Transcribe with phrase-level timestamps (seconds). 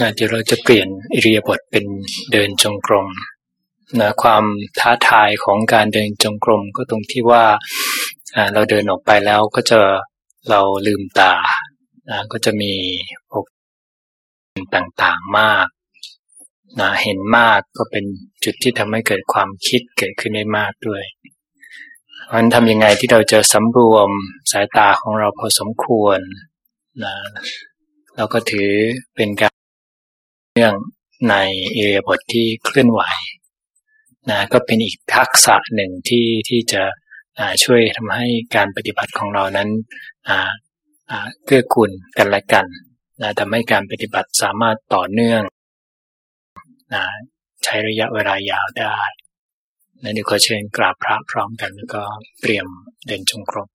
[0.00, 1.84] นะเดี๋ยวเราจะเปลี่ยนอิริยาบถเป็น
[2.32, 3.08] เดินจงกรม
[4.00, 4.44] นะความ
[4.80, 7.44] ท้าทายของการเดินจงกรมก็ตรงที่ว่า
[8.54, 9.80] เราเดินออกไปแล้วก็จะ
[10.50, 11.34] เราลืมตา
[12.10, 12.74] นะก็จะมี
[13.30, 13.44] พวก
[14.74, 15.66] ต่างๆมาก
[16.80, 18.04] นะเห็นมากก็เป็น
[18.44, 21.02] จุดที่ทำให้เกิดความคิดเกิดขึ้นได้มากด้วย
[22.26, 24.08] เพราะนั้นทำยังไงที่เราจะสำรวม
[24.52, 26.18] สายตาของเราพอสมควร
[27.04, 27.14] นะ
[28.16, 28.70] เราก็ถือ
[29.16, 29.52] เป็นการ
[30.54, 30.74] เรื่อง
[31.30, 31.36] ใน
[31.72, 33.02] เอเรียบทที่เคลื่อนไหว
[34.30, 36.82] นะก็เป็นอีกทักษะหนึ่งที่ที่จะ
[37.64, 39.68] ช่วยทำให้การปฏิบัติของเรานั้น
[41.44, 42.66] เกื้อกูลกันและกัน
[43.22, 45.42] นะทำให้การปฏิบัติสามารถต่อเนื่อง
[46.94, 47.04] นะ
[47.64, 48.96] ใช้ระยะเวลายาวได้
[50.02, 52.02] นะเดี๋ยวขอเชิญกราบพระพร้อมกันแล้วก็
[52.40, 52.66] เตรียม
[53.06, 53.68] เดินจงกรม